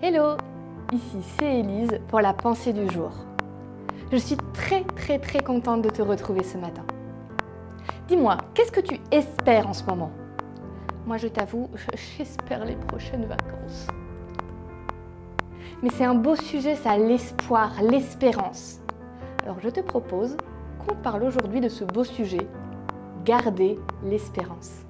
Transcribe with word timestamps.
Hello, 0.00 0.36
ici 0.92 1.24
c'est 1.36 1.58
Élise 1.58 1.98
pour 2.06 2.20
la 2.20 2.32
pensée 2.32 2.72
du 2.72 2.88
jour. 2.88 3.10
Je 4.12 4.16
suis 4.16 4.36
très 4.54 4.84
très 4.84 5.18
très 5.18 5.40
contente 5.40 5.82
de 5.82 5.90
te 5.90 6.00
retrouver 6.00 6.44
ce 6.44 6.56
matin. 6.56 6.84
Dis-moi, 8.06 8.38
qu'est-ce 8.54 8.70
que 8.70 8.80
tu 8.80 9.00
espères 9.10 9.66
en 9.66 9.72
ce 9.72 9.82
moment? 9.82 10.12
Moi 11.04 11.16
je 11.16 11.26
t'avoue, 11.26 11.68
j'espère 12.16 12.64
les 12.64 12.76
prochaines 12.76 13.24
vacances. 13.24 13.88
Mais 15.82 15.90
c'est 15.90 16.04
un 16.04 16.14
beau 16.14 16.36
sujet 16.36 16.76
ça, 16.76 16.96
l'espoir, 16.96 17.72
l'espérance. 17.82 18.78
Alors 19.42 19.58
je 19.58 19.68
te 19.68 19.80
propose 19.80 20.36
qu'on 20.86 20.94
parle 20.94 21.24
aujourd'hui 21.24 21.60
de 21.60 21.68
ce 21.68 21.82
beau 21.82 22.04
sujet, 22.04 22.46
garder 23.24 23.76
l'espérance. 24.04 24.84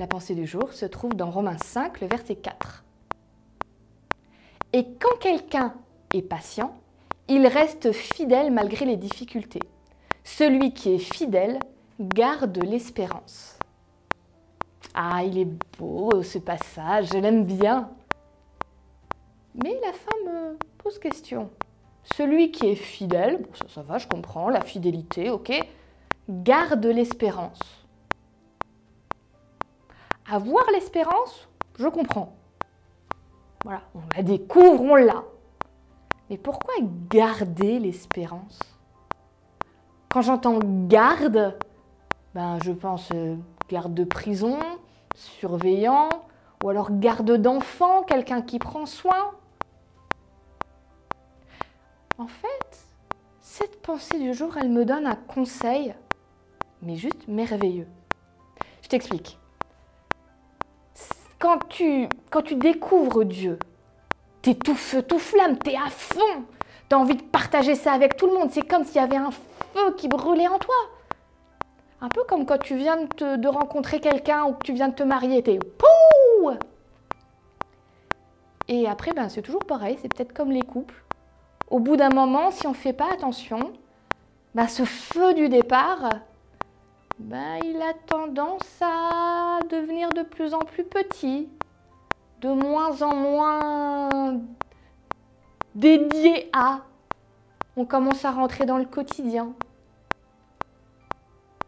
La 0.00 0.06
pensée 0.06 0.34
du 0.34 0.46
jour 0.46 0.72
se 0.72 0.86
trouve 0.86 1.14
dans 1.14 1.30
Romains 1.30 1.58
5, 1.58 2.00
le 2.00 2.06
verset 2.06 2.36
4. 2.36 2.84
Et 4.72 4.86
quand 4.98 5.18
quelqu'un 5.20 5.74
est 6.14 6.22
patient, 6.22 6.74
il 7.28 7.46
reste 7.46 7.92
fidèle 7.92 8.50
malgré 8.50 8.86
les 8.86 8.96
difficultés. 8.96 9.60
Celui 10.24 10.72
qui 10.72 10.94
est 10.94 10.98
fidèle 10.98 11.58
garde 12.00 12.64
l'espérance. 12.64 13.58
Ah, 14.94 15.22
il 15.22 15.36
est 15.36 15.48
beau 15.78 16.22
ce 16.22 16.38
passage, 16.38 17.08
je 17.12 17.18
l'aime 17.18 17.44
bien. 17.44 17.90
Mais 19.62 19.78
la 19.84 19.92
fin 19.92 20.16
me 20.24 20.56
pose 20.78 20.98
question. 20.98 21.50
Celui 22.04 22.50
qui 22.50 22.68
est 22.68 22.74
fidèle, 22.74 23.42
bon, 23.42 23.50
ça 23.68 23.82
va, 23.82 23.98
je 23.98 24.06
comprends, 24.06 24.48
la 24.48 24.62
fidélité, 24.62 25.28
ok, 25.28 25.52
garde 26.26 26.86
l'espérance. 26.86 27.79
Avoir 30.30 30.64
l'espérance, 30.72 31.48
je 31.76 31.88
comprends. 31.88 32.36
Voilà, 33.64 33.82
on 33.96 34.00
la 34.14 34.22
découvre, 34.22 34.80
on 34.80 34.94
l'a. 34.94 35.24
Mais 36.28 36.38
pourquoi 36.38 36.74
garder 37.10 37.80
l'espérance? 37.80 38.60
Quand 40.08 40.22
j'entends 40.22 40.60
garde, 40.86 41.58
ben 42.32 42.60
je 42.62 42.70
pense 42.70 43.08
euh, 43.12 43.34
garde 43.68 43.92
de 43.92 44.04
prison, 44.04 44.60
surveillant, 45.16 46.08
ou 46.62 46.68
alors 46.68 46.92
garde 46.92 47.32
d'enfant, 47.32 48.04
quelqu'un 48.04 48.40
qui 48.40 48.60
prend 48.60 48.86
soin. 48.86 49.32
En 52.18 52.28
fait, 52.28 52.86
cette 53.40 53.82
pensée 53.82 54.20
du 54.20 54.32
jour, 54.32 54.56
elle 54.58 54.70
me 54.70 54.84
donne 54.84 55.06
un 55.06 55.16
conseil, 55.16 55.92
mais 56.82 56.94
juste 56.94 57.26
merveilleux. 57.26 57.88
Je 58.82 58.88
t'explique 58.88 59.40
quand 61.40 61.58
tu, 61.68 62.06
découvres 62.56 63.24
Dieu, 63.24 63.58
t'es 64.42 64.54
tout 64.54 64.74
feu, 64.74 65.02
tout 65.02 65.18
flamme, 65.18 65.58
t'es 65.58 65.74
à 65.74 65.88
fond. 65.88 66.44
T'as 66.88 66.96
envie 66.96 67.14
de 67.14 67.22
partager 67.22 67.74
ça 67.74 67.92
avec 67.92 68.16
tout 68.16 68.26
le 68.26 68.34
monde. 68.34 68.50
C'est 68.52 68.66
comme 68.66 68.84
s'il 68.84 68.96
y 68.96 68.98
avait 69.04 69.16
un 69.16 69.30
feu 69.30 69.94
qui 69.96 70.06
brûlait 70.06 70.48
en 70.48 70.58
toi. 70.58 70.74
Un 72.00 72.08
peu 72.08 72.22
comme 72.24 72.46
quand 72.46 72.58
tu 72.58 72.76
viens 72.76 72.96
de, 72.96 73.36
de 73.36 73.48
rencontrer 73.48 74.00
quelqu'un 74.00 74.44
ou 74.44 74.52
que 74.52 74.64
tu 74.64 74.72
viens 74.72 74.88
de 74.88 74.94
te 74.94 75.02
marier, 75.02 75.42
t'es 75.42 75.58
pouh 75.58 76.50
Et 78.68 78.86
après, 78.88 79.12
ben, 79.12 79.28
c'est 79.28 79.42
toujours 79.42 79.64
pareil, 79.64 79.98
c'est 80.00 80.12
peut-être 80.12 80.32
comme 80.32 80.50
les 80.50 80.62
couples. 80.62 81.02
Au 81.70 81.78
bout 81.78 81.96
d'un 81.96 82.10
moment, 82.10 82.50
si 82.50 82.66
on 82.66 82.70
ne 82.70 82.74
fait 82.74 82.92
pas 82.92 83.12
attention, 83.12 83.72
ben, 84.54 84.66
ce 84.66 84.84
feu 84.84 85.34
du 85.34 85.48
départ, 85.48 86.10
ben, 87.20 87.58
il 87.64 87.80
a 87.82 87.92
tendance 87.92 88.80
à 88.80 89.60
devenir 89.70 90.08
de 90.10 90.22
plus 90.22 90.54
en 90.54 90.60
plus 90.60 90.84
petit, 90.84 91.48
de 92.40 92.48
moins 92.48 93.02
en 93.02 93.14
moins 93.14 94.40
dédié 95.74 96.48
à. 96.52 96.80
On 97.76 97.84
commence 97.84 98.24
à 98.24 98.30
rentrer 98.30 98.64
dans 98.64 98.78
le 98.78 98.86
quotidien. 98.86 99.52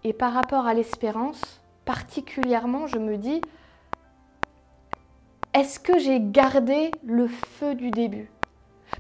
Et 0.05 0.15
par 0.15 0.33
rapport 0.33 0.67
à 0.67 0.75
l'espérance, 0.75 1.61
particulièrement, 1.85 2.87
je 2.87 2.99
me 2.99 3.17
dis, 3.19 3.41
est-ce 5.53 5.79
que 5.79 5.99
j'ai 5.99 6.19
gardé 6.19 6.91
le 7.05 7.29
feu 7.29 7.75
du 7.75 7.91
début? 7.91 8.31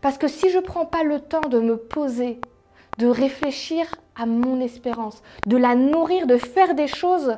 Parce 0.02 0.18
que 0.18 0.28
si 0.28 0.50
je 0.50 0.58
ne 0.58 0.62
prends 0.62 0.86
pas 0.86 1.02
le 1.02 1.18
temps 1.18 1.48
de 1.48 1.58
me 1.58 1.76
poser 1.76 2.40
de 2.98 3.06
réfléchir 3.06 3.86
à 4.14 4.26
mon 4.26 4.60
espérance, 4.60 5.22
de 5.46 5.56
la 5.56 5.74
nourrir, 5.74 6.26
de 6.26 6.36
faire 6.36 6.74
des 6.74 6.86
choses 6.86 7.36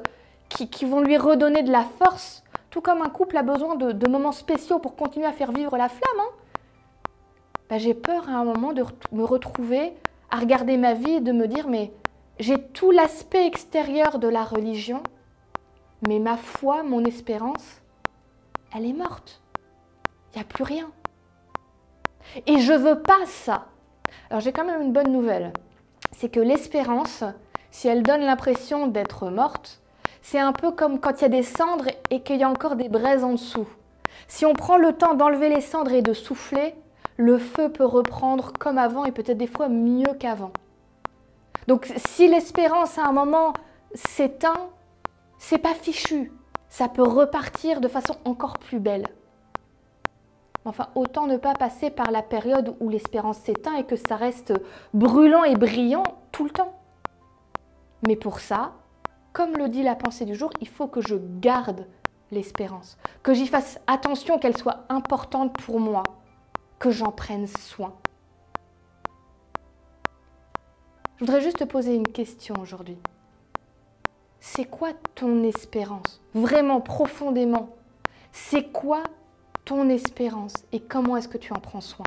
qui, 0.49 0.85
vont 0.85 1.01
lui 1.01 1.17
redonner 1.17 1.63
de 1.63 1.73
la 1.73 1.85
force, 1.85 2.45
tout 2.71 2.81
comme 2.81 3.03
un 3.03 3.09
couple 3.09 3.37
a 3.37 3.43
besoin 3.43 3.77
de, 3.77 4.09
moments 4.09 4.33
spéciaux 4.33 4.79
pour 4.79 4.97
continuer 4.97 5.27
à 5.27 5.33
faire 5.33 5.53
vivre 5.53 5.77
la 5.77 5.89
flamme. 5.89 6.27
Bah, 7.69 7.79
j'ai 7.79 7.95
peur 7.95 8.29
à 8.29 8.33
un 8.33 8.45
moment 8.45 8.73
de 8.73 8.85
me 9.13 9.25
retrouver 9.25 9.95
à 10.31 10.39
regarder 10.39 10.77
ma 10.77 10.95
vie 10.95 11.13
et 11.13 11.21
de 11.21 11.33
me 11.33 11.47
dire 11.47 11.69
mais 11.69 11.93
j'ai 12.39 12.61
tout 12.61 12.91
l'aspect 12.91 13.47
extérieur 13.47 14.19
de 14.19 14.29
la 14.29 14.45
religion, 14.45 15.03
mais 16.07 16.19
ma 16.19 16.37
foi, 16.37 16.83
mon 16.83 17.05
espérance, 17.05 17.81
elle 18.75 18.87
est 18.87 18.93
morte. 18.93 19.41
Il 20.33 20.39
n'y 20.39 20.43
a 20.43 20.45
plus 20.45 20.65
rien. 20.65 20.91
Et 22.47 22.59
je 22.59 22.73
veux 22.73 23.01
pas 23.01 23.25
ça. 23.27 23.67
Alors 24.31 24.41
j'ai 24.41 24.53
quand 24.53 24.65
même 24.65 24.83
une 24.83 24.93
bonne 24.93 25.13
nouvelle. 25.13 25.53
C'est 26.13 26.29
que 26.29 26.41
l'espérance, 26.41 27.25
si 27.71 27.89
elle 27.89 28.03
donne 28.03 28.23
l'impression 28.23 28.87
d'être 28.87 29.29
morte, 29.29 29.81
c'est 30.23 30.39
un 30.39 30.53
peu 30.53 30.71
comme 30.71 31.01
quand 31.01 31.21
il 31.21 31.23
y 31.23 31.27
a 31.27 31.29
des 31.29 31.43
cendres 31.43 31.89
et 32.11 32.23
qu'il 32.23 32.37
y 32.37 32.43
a 32.43 32.49
encore 32.49 32.77
des 32.77 32.89
braises 32.89 33.25
en 33.25 33.33
dessous. 33.33 33.69
Si 34.29 34.47
on 34.47 34.55
prend 34.55 34.79
le 34.79 34.93
temps 34.93 35.15
d'enlever 35.15 35.49
les 35.49 35.61
cendres 35.61 35.93
et 35.93 36.03
de 36.03 36.15
souffler, 36.15 36.75
le 37.17 37.39
feu 37.39 37.71
peut 37.71 37.85
reprendre 37.85 38.53
comme 38.59 38.79
avant 38.79 39.05
et 39.05 39.13
peut-être 39.13 39.39
des 39.39 39.47
fois 39.47 39.69
mieux 39.69 40.15
qu'avant. 40.19 40.53
Donc 41.69 41.93
si 41.97 42.29
l'espérance 42.29 42.99
à 42.99 43.07
un 43.07 43.13
moment 43.13 43.53
s'éteint, 43.95 44.71
c'est 45.39 45.59
pas 45.59 45.75
fichu. 45.75 46.33
Ça 46.69 46.89
peut 46.89 47.03
repartir 47.03 47.81
de 47.81 47.89
façon 47.89 48.17
encore 48.25 48.59
plus 48.59 48.81
belle. 48.81 49.07
Enfin, 50.65 50.89
autant 50.95 51.27
ne 51.27 51.37
pas 51.37 51.55
passer 51.55 51.91
par 51.91 52.11
la 52.11 52.23
période 52.23 52.75
où 52.81 52.89
l'espérance 52.89 53.39
s'éteint 53.39 53.77
et 53.77 53.85
que 53.85 53.97
ça 53.97 54.17
reste 54.17 54.55
brûlant 54.95 55.45
et 55.45 55.57
brillant 55.57 56.05
tout 56.33 56.45
le 56.45 56.51
temps. 56.51 56.75
Mais 58.07 58.17
pour 58.17 58.41
ça, 58.41 58.73
comme 59.33 59.57
le 59.57 59.69
dit 59.69 59.83
la 59.83 59.95
pensée 59.95 60.25
du 60.25 60.35
jour, 60.35 60.51
il 60.61 60.69
faut 60.69 60.87
que 60.87 61.01
je 61.01 61.17
garde 61.41 61.87
l'espérance, 62.31 62.97
que 63.23 63.35
j'y 63.35 63.47
fasse 63.47 63.79
attention, 63.87 64.39
qu'elle 64.39 64.57
soit 64.57 64.85
importante 64.89 65.57
pour 65.59 65.81
moi, 65.81 66.03
que 66.79 66.91
j'en 66.91 67.13
prenne 67.13 67.47
soin. 67.47 67.95
Je 71.17 71.25
voudrais 71.25 71.43
juste 71.43 71.59
te 71.59 71.65
poser 71.65 71.95
une 71.95 72.09
question 72.09 72.55
aujourd'hui. 72.61 72.99
C'est 74.41 74.65
quoi 74.65 74.91
ton 75.15 75.43
espérance? 75.43 76.21
Vraiment, 76.35 76.81
profondément. 76.81 77.71
C'est 78.33 78.73
quoi 78.73 79.03
ton 79.65 79.89
espérance 79.89 80.53
et 80.73 80.81
comment 80.81 81.17
est-ce 81.17 81.29
que 81.29 81.39
tu 81.39 81.53
en 81.53 81.61
prends 81.61 81.81
soin 81.81 82.07